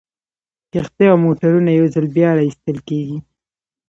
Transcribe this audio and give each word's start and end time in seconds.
کښتۍ 0.71 1.05
او 1.11 1.17
موټرونه 1.25 1.69
یو 1.77 1.85
ځل 1.93 2.05
بیا 2.15 2.29
را 2.37 2.43
ایستل 2.47 2.77
کیږي 2.87 3.17